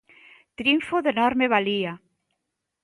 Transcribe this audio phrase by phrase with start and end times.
[0.57, 1.93] Triunfo de enorme valía.